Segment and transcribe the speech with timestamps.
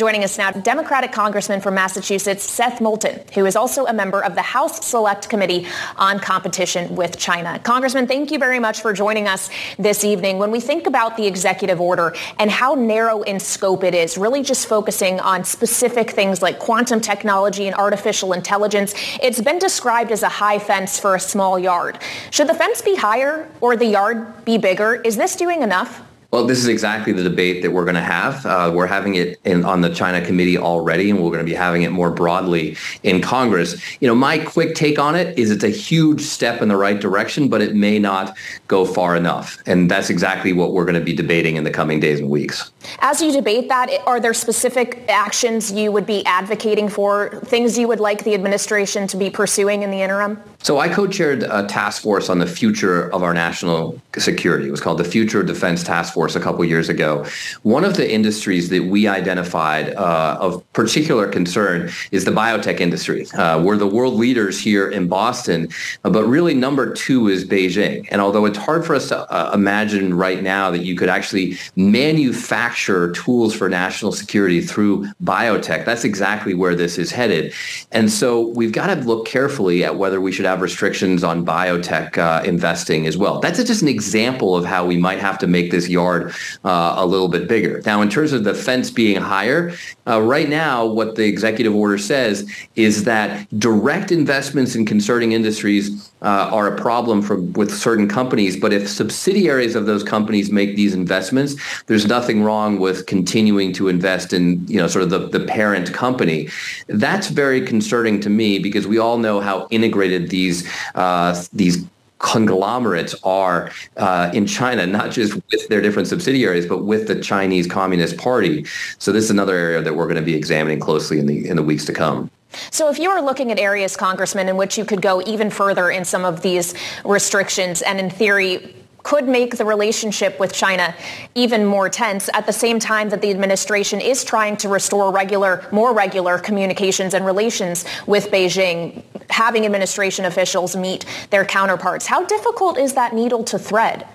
[0.00, 4.34] Joining us now, Democratic Congressman from Massachusetts, Seth Moulton, who is also a member of
[4.34, 5.66] the House Select Committee
[5.98, 7.58] on Competition with China.
[7.58, 10.38] Congressman, thank you very much for joining us this evening.
[10.38, 14.42] When we think about the executive order and how narrow in scope it is, really
[14.42, 20.22] just focusing on specific things like quantum technology and artificial intelligence, it's been described as
[20.22, 21.98] a high fence for a small yard.
[22.30, 24.94] Should the fence be higher or the yard be bigger?
[24.94, 26.00] Is this doing enough?
[26.32, 28.46] Well, this is exactly the debate that we're going to have.
[28.46, 31.56] Uh, we're having it in, on the China committee already, and we're going to be
[31.56, 33.82] having it more broadly in Congress.
[34.00, 37.00] You know, my quick take on it is it's a huge step in the right
[37.00, 38.36] direction, but it may not
[38.68, 39.58] go far enough.
[39.66, 42.70] And that's exactly what we're going to be debating in the coming days and weeks.
[43.00, 47.88] As you debate that, are there specific actions you would be advocating for, things you
[47.88, 50.40] would like the administration to be pursuing in the interim?
[50.62, 54.68] So I co-chaired a task force on the future of our national security.
[54.68, 57.24] It was called the Future Defense Task Force a couple years ago.
[57.62, 63.26] One of the industries that we identified uh, of particular concern is the biotech industry.
[63.30, 65.70] Uh, we're the world leaders here in Boston,
[66.02, 68.06] but really number two is Beijing.
[68.10, 71.56] And although it's hard for us to uh, imagine right now that you could actually
[71.74, 77.54] manufacture tools for national security through biotech, that's exactly where this is headed.
[77.92, 82.18] And so we've got to look carefully at whether we should have restrictions on biotech
[82.18, 83.40] uh, investing as well.
[83.40, 86.34] That's just an example of how we might have to make this yard
[86.64, 87.82] uh, a little bit bigger.
[87.86, 89.72] Now, in terms of the fence being higher,
[90.06, 96.10] uh, right now, what the executive order says is that direct investments in concerning industries
[96.22, 98.58] uh, are a problem for with certain companies.
[98.58, 101.54] But if subsidiaries of those companies make these investments,
[101.86, 105.92] there's nothing wrong with continuing to invest in you know sort of the, the parent
[105.92, 106.48] company.
[106.88, 111.76] That's very concerning to me because we all know how integrated these uh, these
[112.18, 117.66] conglomerates are uh, in China, not just with their different subsidiaries, but with the Chinese
[117.66, 118.66] Communist Party.
[118.98, 121.56] So this is another area that we're going to be examining closely in the in
[121.56, 122.30] the weeks to come.
[122.70, 125.90] So if you were looking at areas, Congressman, in which you could go even further
[125.90, 126.74] in some of these
[127.04, 130.94] restrictions and in theory could make the relationship with China
[131.34, 135.66] even more tense at the same time that the administration is trying to restore regular,
[135.72, 142.06] more regular communications and relations with Beijing, having administration officials meet their counterparts.
[142.06, 144.06] How difficult is that needle to thread?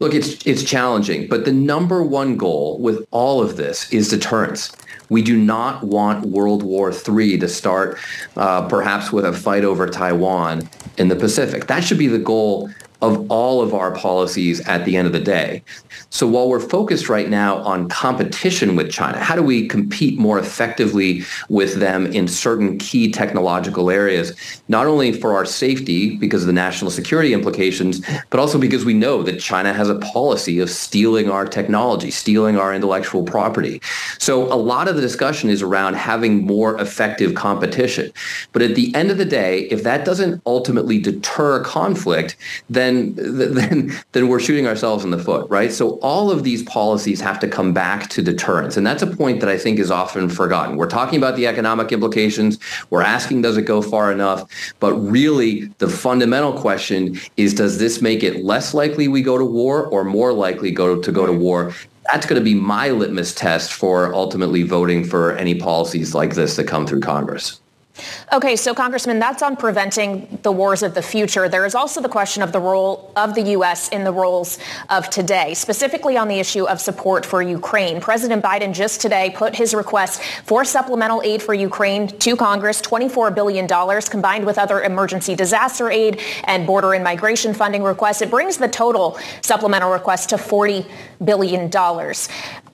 [0.00, 4.70] Look, it's it's challenging, but the number one goal with all of this is deterrence.
[5.08, 7.98] We do not want World War III to start,
[8.36, 11.66] uh, perhaps with a fight over Taiwan in the Pacific.
[11.66, 12.70] That should be the goal
[13.00, 15.62] of all of our policies at the end of the day.
[16.10, 20.38] So while we're focused right now on competition with China, how do we compete more
[20.38, 24.34] effectively with them in certain key technological areas,
[24.68, 28.00] not only for our safety because of the national security implications,
[28.30, 32.58] but also because we know that China has a policy of stealing our technology, stealing
[32.58, 33.80] our intellectual property.
[34.18, 38.10] So a lot of the discussion is around having more effective competition.
[38.52, 42.36] But at the end of the day, if that doesn't ultimately deter conflict,
[42.68, 45.72] then then then then we're shooting ourselves in the foot, right?
[45.72, 49.40] So all of these policies have to come back to deterrence, and that's a point
[49.40, 50.76] that I think is often forgotten.
[50.76, 52.58] We're talking about the economic implications.
[52.90, 54.48] We're asking, does it go far enough?
[54.80, 59.44] But really, the fundamental question is, does this make it less likely we go to
[59.44, 61.72] war or more likely go to go to war?
[62.10, 66.56] That's going to be my litmus test for ultimately voting for any policies like this
[66.56, 67.60] that come through Congress.
[68.32, 71.48] Okay, so Congressman, that's on preventing the wars of the future.
[71.48, 73.88] There is also the question of the role of the U.S.
[73.88, 74.58] in the roles
[74.90, 78.00] of today, specifically on the issue of support for Ukraine.
[78.00, 83.34] President Biden just today put his request for supplemental aid for Ukraine to Congress, $24
[83.34, 83.66] billion
[84.02, 88.22] combined with other emergency disaster aid and border and migration funding requests.
[88.22, 90.86] It brings the total supplemental request to $40
[91.24, 91.70] billion.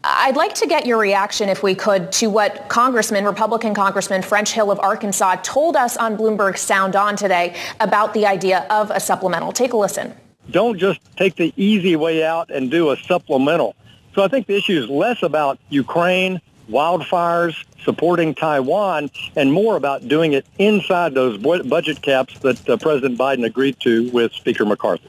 [0.07, 4.53] I'd like to get your reaction, if we could, to what Congressman, Republican Congressman French
[4.53, 9.01] Hill of Arkansas told us on Bloomberg Sound On today about the idea of a
[9.01, 9.51] supplemental.
[9.51, 10.13] Take a listen.
[10.51, 13.75] Don't just take the easy way out and do a supplemental.
[14.15, 16.39] So I think the issue is less about Ukraine,
[16.71, 23.19] wildfires, supporting Taiwan, and more about doing it inside those budget caps that uh, President
[23.19, 25.09] Biden agreed to with Speaker McCarthy.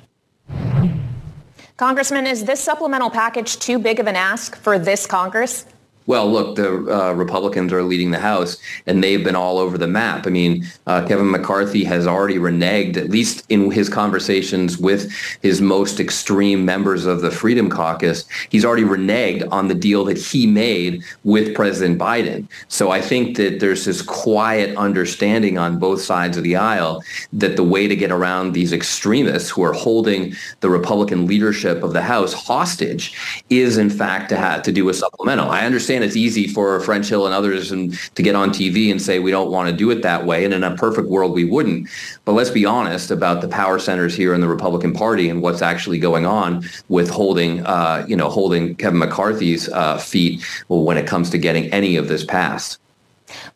[1.78, 5.66] Congressman, is this supplemental package too big of an ask for this Congress?
[6.08, 9.88] Well, look, the uh, Republicans are leading the House, and they've been all over the
[9.88, 10.28] map.
[10.28, 15.12] I mean, uh, Kevin McCarthy has already reneged, at least in his conversations with
[15.42, 20.18] his most extreme members of the Freedom Caucus, he's already reneged on the deal that
[20.18, 22.48] he made with President Biden.
[22.68, 27.04] So I think that there's this quiet understanding on both sides of the aisle
[27.34, 31.94] that the way to get around these extremists who are holding the Republican leadership of
[31.94, 33.18] the House hostage
[33.50, 35.50] is, in fact, to have to do a supplemental.
[35.50, 38.92] I understand understand it's easy for French Hill and others and to get on TV
[38.92, 40.46] and say we don't want to do it that way.
[40.46, 41.88] And in a perfect world, we wouldn't.
[42.26, 45.62] But let's be honest about the power centers here in the Republican Party and what's
[45.62, 51.08] actually going on with holding, uh, you know, holding Kevin McCarthy's uh, feet when it
[51.08, 52.80] comes to getting any of this passed.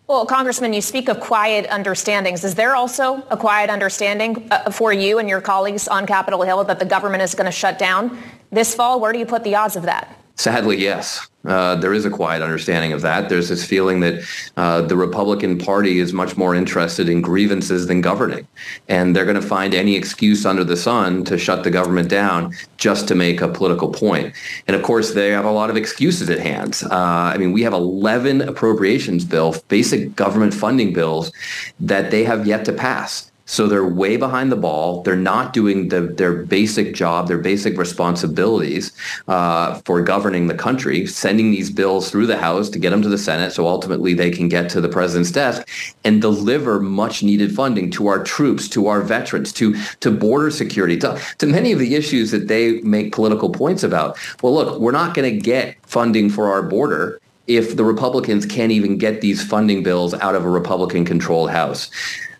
[0.07, 2.43] Well, Congressman, you speak of quiet understandings.
[2.43, 6.63] Is there also a quiet understanding uh, for you and your colleagues on Capitol Hill
[6.63, 8.17] that the government is going to shut down
[8.51, 8.99] this fall?
[8.99, 10.18] Where do you put the odds of that?
[10.39, 11.27] Sadly, yes.
[11.43, 13.27] Uh, there is a quiet understanding of that.
[13.27, 14.23] There's this feeling that
[14.55, 18.47] uh, the Republican Party is much more interested in grievances than governing.
[18.87, 22.53] And they're going to find any excuse under the sun to shut the government down
[22.77, 24.33] just to make a political point.
[24.65, 26.83] And of course, they have a lot of excuses at hand.
[26.89, 31.33] Uh, I mean, we have 11 appropriations bills, basic government funding bills,
[31.81, 33.29] that they have yet to pass.
[33.49, 35.01] So they're way behind the ball.
[35.01, 38.93] They're not doing the, their basic job, their basic responsibilities
[39.27, 43.09] uh, for governing the country, sending these bills through the House to get them to
[43.09, 45.67] the Senate so ultimately they can get to the president's desk
[46.03, 50.95] and deliver much needed funding to our troops, to our veterans, to, to border security,
[50.97, 54.15] to, to many of the issues that they make political points about.
[54.43, 58.71] Well, look, we're not going to get funding for our border if the Republicans can't
[58.71, 61.89] even get these funding bills out of a Republican-controlled House.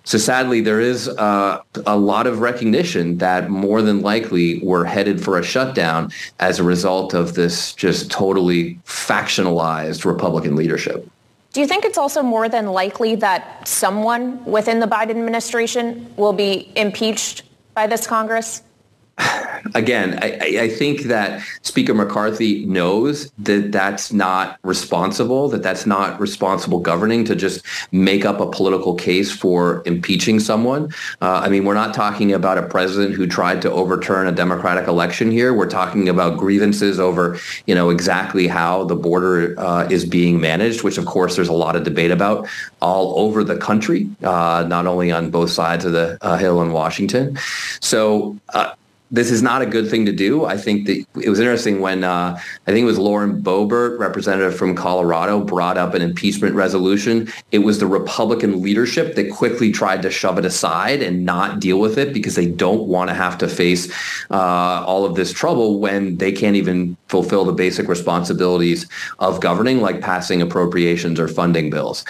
[0.10, 5.24] So sadly, there is uh, a lot of recognition that more than likely we're headed
[5.24, 11.08] for a shutdown as a result of this just totally factionalized Republican leadership.
[11.54, 16.34] Do you think it's also more than likely that someone within the Biden administration will
[16.34, 17.44] be impeached
[17.76, 18.64] by this Congress?
[19.76, 26.20] Again, I, I, think that Speaker McCarthy knows that that's not responsible, that that's not
[26.20, 30.90] responsible governing to just make up a political case for impeaching someone.
[31.22, 34.88] Uh, I mean, we're not talking about a president who tried to overturn a democratic
[34.88, 35.54] election here.
[35.54, 40.84] We're talking about grievances over, you know, exactly how the border uh, is being managed,
[40.84, 42.48] which of course there's a lot of debate about
[42.82, 46.72] all over the country, uh, not only on both sides of the uh, Hill in
[46.72, 47.38] Washington.
[47.82, 48.74] So uh,
[49.12, 50.46] this is not a good thing to do.
[50.46, 54.56] I think that it was interesting when uh, I think it was Lauren Boebert, representative
[54.56, 57.32] from Colorado, brought up an impeachment resolution.
[57.52, 61.80] It was the Republican leadership that quickly tried to shove it aside and not deal
[61.80, 63.92] with it because they don't want to have to face
[64.30, 68.88] uh, all of this trouble when they can't even fulfill the basic responsibilities
[69.20, 72.06] of governing, like passing appropriations or funding bills.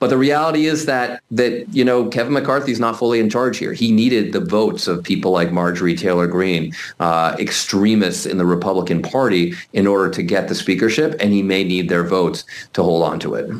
[0.00, 3.58] But the reality is that that you know Kevin McCarthy is not fully in charge
[3.58, 3.72] here.
[3.72, 9.02] He needed the votes of people like Marjorie Taylor Greene, uh, extremists in the Republican
[9.02, 13.04] Party, in order to get the speakership, and he may need their votes to hold
[13.04, 13.50] on to it.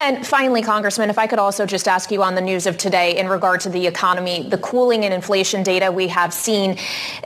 [0.00, 3.18] And finally, Congressman, if I could also just ask you on the news of today
[3.18, 6.78] in regard to the economy, the cooling and inflation data we have seen,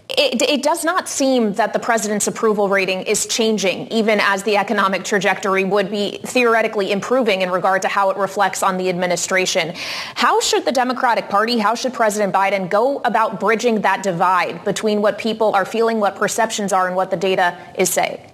[0.09, 4.57] it, it, does not seem that the president's approval rating is changing, even as the
[4.57, 9.75] economic trajectory would be theoretically improving in regard to how it reflects on the administration.
[10.15, 15.03] How should the Democratic Party, how should President Biden go about bridging that divide between
[15.03, 18.32] what people are feeling, what perceptions are, and what the data is saying?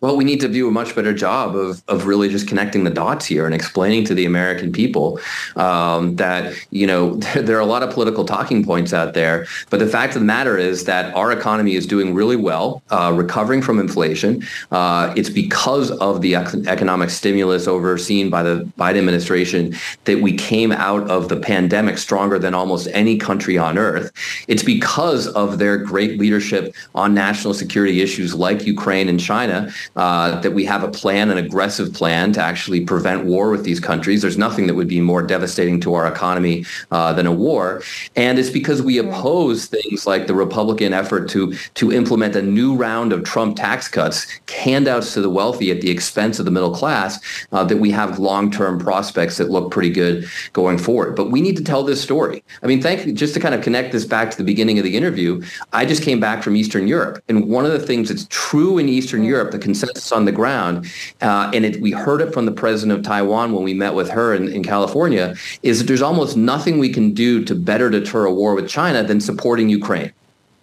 [0.00, 2.90] Well, we need to do a much better job of, of really just connecting the
[2.90, 5.18] dots here and explaining to the American people
[5.56, 9.46] um, that, you know, there, there, are a lot of political talking points out there.
[9.70, 13.12] But the fact of the matter is that our economy is doing really well, uh,
[13.14, 14.44] recovering from inflation.
[14.70, 19.74] Uh, it's because of the economic stimulus overseen by the Biden administration
[20.04, 24.12] that we came out of the pandemic stronger than almost any country on earth.
[24.46, 30.40] It's because of their great leadership on national security issues like Ukraine and China uh,
[30.40, 34.22] that we have a plan, an aggressive plan to actually prevent war with these countries.
[34.22, 37.82] There's nothing that would be more devastating to our economy uh, than a war.
[38.14, 42.76] And it's because we oppose things like the Republican effort to, to implement a new
[42.76, 46.72] round of Trump tax cuts, handouts to the wealthy at the expense of the middle
[46.72, 47.18] class,
[47.50, 51.16] uh, that we have long-term prospects that look pretty good going forward.
[51.16, 52.44] But we need to tell this story.
[52.62, 54.96] I mean, thank just to kind of connect this back to the beginning of the
[54.96, 55.42] interview.
[55.72, 58.88] I just came back from Eastern Europe, and one of the things that's true in
[58.88, 60.86] Eastern Europe, the consensus on the ground,
[61.20, 64.08] uh, and it, we heard it from the president of Taiwan when we met with
[64.10, 68.24] her in, in California, is that there's almost nothing we can do to better deter
[68.24, 70.12] a war with China than supporting Ukraine.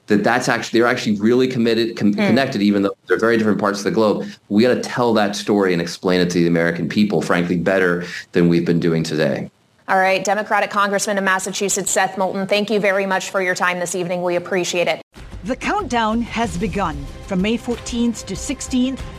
[0.08, 2.28] That that's actually they're actually really committed com- mm.
[2.28, 4.28] connected even though they're very different parts of the globe.
[4.50, 8.06] We got to tell that story and explain it to the american people frankly better
[8.34, 9.50] than we've been doing today.
[9.88, 13.80] All right democratic congressman of massachusetts seth moulton thank you very much for your time
[13.80, 14.22] this evening.
[14.22, 15.02] We appreciate it.
[15.46, 19.00] The countdown has begun from may 14th to 16th